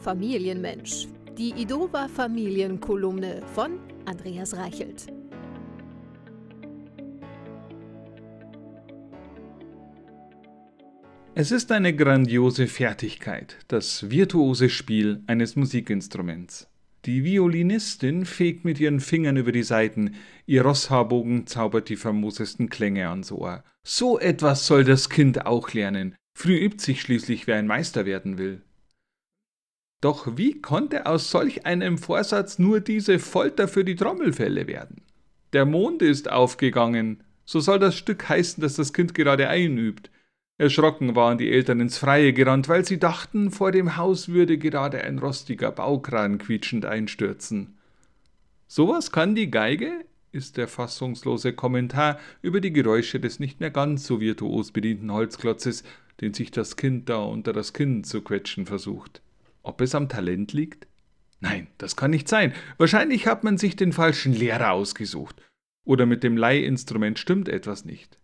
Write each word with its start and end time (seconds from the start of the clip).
Familienmensch. 0.00 1.08
Die 1.36 1.50
Idova 1.50 2.08
Familienkolumne 2.08 3.42
von 3.54 3.80
Andreas 4.04 4.56
Reichelt. 4.56 5.06
Es 11.34 11.50
ist 11.52 11.72
eine 11.72 11.94
grandiose 11.94 12.68
Fertigkeit, 12.68 13.58
das 13.68 14.10
virtuose 14.10 14.68
Spiel 14.68 15.22
eines 15.26 15.56
Musikinstruments. 15.56 16.68
Die 17.04 17.24
Violinistin 17.24 18.24
fegt 18.24 18.64
mit 18.64 18.80
ihren 18.80 19.00
Fingern 19.00 19.36
über 19.36 19.52
die 19.52 19.62
Saiten, 19.62 20.14
ihr 20.46 20.62
Rosshaarbogen 20.62 21.46
zaubert 21.46 21.88
die 21.88 21.96
famosesten 21.96 22.68
Klänge 22.68 23.08
ans 23.08 23.32
Ohr. 23.32 23.64
So 23.84 24.18
etwas 24.18 24.66
soll 24.66 24.84
das 24.84 25.08
Kind 25.08 25.46
auch 25.46 25.72
lernen. 25.72 26.14
Früh 26.34 26.56
übt 26.56 26.82
sich 26.82 27.00
schließlich, 27.00 27.46
wer 27.46 27.56
ein 27.56 27.66
Meister 27.66 28.04
werden 28.04 28.38
will. 28.38 28.62
Doch 30.00 30.36
wie 30.36 30.60
konnte 30.60 31.06
aus 31.06 31.30
solch 31.30 31.66
einem 31.66 31.98
Vorsatz 31.98 32.58
nur 32.58 32.80
diese 32.80 33.18
Folter 33.18 33.66
für 33.66 33.84
die 33.84 33.96
Trommelfälle 33.96 34.66
werden? 34.66 35.02
Der 35.52 35.64
Mond 35.64 36.02
ist 36.02 36.30
aufgegangen, 36.30 37.24
so 37.44 37.60
soll 37.60 37.78
das 37.78 37.96
Stück 37.96 38.28
heißen, 38.28 38.60
das 38.60 38.76
das 38.76 38.92
Kind 38.92 39.14
gerade 39.14 39.48
einübt. 39.48 40.10
Erschrocken 40.58 41.16
waren 41.16 41.38
die 41.38 41.50
Eltern 41.50 41.80
ins 41.80 41.98
Freie 41.98 42.32
gerannt, 42.32 42.68
weil 42.68 42.84
sie 42.84 42.98
dachten, 42.98 43.50
vor 43.50 43.72
dem 43.72 43.96
Haus 43.96 44.28
würde 44.28 44.58
gerade 44.58 45.02
ein 45.02 45.18
rostiger 45.18 45.72
Baukran 45.72 46.38
quietschend 46.38 46.84
einstürzen. 46.84 47.78
Sowas 48.66 49.10
kann 49.10 49.34
die 49.34 49.50
Geige? 49.50 50.04
ist 50.30 50.58
der 50.58 50.68
fassungslose 50.68 51.54
Kommentar 51.54 52.18
über 52.42 52.60
die 52.60 52.72
Geräusche 52.72 53.18
des 53.18 53.40
nicht 53.40 53.60
mehr 53.60 53.70
ganz 53.70 54.06
so 54.06 54.20
virtuos 54.20 54.72
bedienten 54.72 55.10
Holzklotzes, 55.10 55.84
den 56.20 56.34
sich 56.34 56.50
das 56.50 56.76
Kind 56.76 57.08
da 57.08 57.16
unter 57.16 57.54
das 57.54 57.72
Kinn 57.72 58.04
zu 58.04 58.20
quetschen 58.20 58.66
versucht. 58.66 59.22
Ob 59.68 59.82
es 59.82 59.94
am 59.94 60.08
Talent 60.08 60.54
liegt? 60.54 60.86
Nein, 61.40 61.66
das 61.76 61.94
kann 61.94 62.10
nicht 62.10 62.26
sein. 62.26 62.54
Wahrscheinlich 62.78 63.26
hat 63.26 63.44
man 63.44 63.58
sich 63.58 63.76
den 63.76 63.92
falschen 63.92 64.32
Lehrer 64.32 64.72
ausgesucht. 64.72 65.36
Oder 65.84 66.06
mit 66.06 66.22
dem 66.22 66.38
Leihinstrument 66.38 67.18
stimmt 67.18 67.50
etwas 67.50 67.84
nicht. 67.84 68.18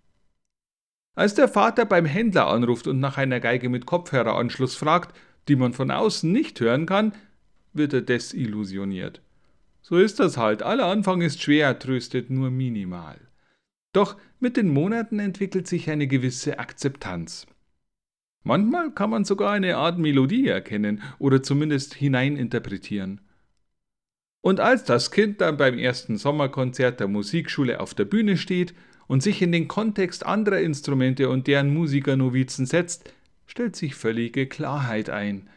Als 1.14 1.34
der 1.34 1.48
Vater 1.48 1.84
beim 1.84 2.06
Händler 2.06 2.46
anruft 2.46 2.86
und 2.86 2.98
nach 2.98 3.18
einer 3.18 3.40
Geige 3.40 3.68
mit 3.68 3.84
Kopfhöreranschluss 3.84 4.74
fragt, 4.74 5.14
die 5.46 5.54
man 5.54 5.74
von 5.74 5.90
außen 5.90 6.32
nicht 6.32 6.58
hören 6.60 6.86
kann, 6.86 7.12
wird 7.74 7.92
er 7.92 8.00
desillusioniert. 8.00 9.20
So 9.82 9.98
ist 9.98 10.20
das 10.20 10.38
halt, 10.38 10.62
aller 10.62 10.86
Anfang 10.86 11.20
ist 11.20 11.42
schwer, 11.42 11.78
tröstet 11.78 12.30
nur 12.30 12.50
minimal. 12.50 13.20
Doch 13.92 14.16
mit 14.40 14.56
den 14.56 14.70
Monaten 14.70 15.18
entwickelt 15.18 15.68
sich 15.68 15.90
eine 15.90 16.06
gewisse 16.06 16.58
Akzeptanz. 16.58 17.46
Manchmal 18.44 18.90
kann 18.92 19.10
man 19.10 19.24
sogar 19.24 19.52
eine 19.52 19.78
Art 19.78 19.98
Melodie 19.98 20.46
erkennen 20.46 21.02
oder 21.18 21.42
zumindest 21.42 21.94
hineininterpretieren. 21.94 23.22
Und 24.42 24.60
als 24.60 24.84
das 24.84 25.10
Kind 25.10 25.40
dann 25.40 25.56
beim 25.56 25.78
ersten 25.78 26.18
Sommerkonzert 26.18 27.00
der 27.00 27.08
Musikschule 27.08 27.80
auf 27.80 27.94
der 27.94 28.04
Bühne 28.04 28.36
steht 28.36 28.74
und 29.06 29.22
sich 29.22 29.40
in 29.40 29.52
den 29.52 29.68
Kontext 29.68 30.26
anderer 30.26 30.60
Instrumente 30.60 31.30
und 31.30 31.46
deren 31.46 31.72
Musikernovizen 31.72 32.66
setzt, 32.66 33.10
stellt 33.46 33.76
sich 33.76 33.94
völlige 33.94 34.46
Klarheit 34.46 35.08
ein. 35.08 35.48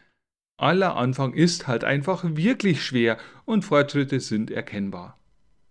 Aller 0.56 0.96
Anfang 0.96 1.34
ist 1.34 1.68
halt 1.68 1.84
einfach 1.84 2.24
wirklich 2.24 2.82
schwer 2.82 3.18
und 3.44 3.66
Fortschritte 3.66 4.20
sind 4.20 4.50
erkennbar. 4.50 5.18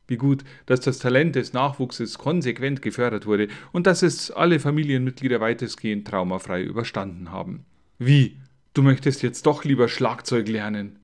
Wie 0.07 0.17
gut, 0.17 0.43
dass 0.65 0.79
das 0.79 0.99
Talent 0.99 1.35
des 1.35 1.53
Nachwuchses 1.53 2.17
konsequent 2.17 2.81
gefördert 2.81 3.25
wurde 3.25 3.49
und 3.73 3.87
dass 3.87 4.03
es 4.03 4.31
alle 4.31 4.59
Familienmitglieder 4.59 5.41
weitestgehend 5.41 6.07
traumafrei 6.07 6.63
überstanden 6.63 7.31
haben. 7.31 7.65
Wie? 7.99 8.37
Du 8.73 8.83
möchtest 8.83 9.21
jetzt 9.23 9.45
doch 9.45 9.63
lieber 9.63 9.89
Schlagzeug 9.89 10.47
lernen? 10.47 10.93